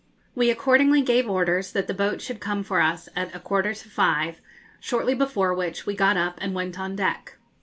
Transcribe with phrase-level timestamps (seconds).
[0.33, 3.87] We accordingly gave orders that the boat should come for us at a quarter to
[3.87, 4.41] five,
[4.79, 7.37] shortly before which we got up and went on deck.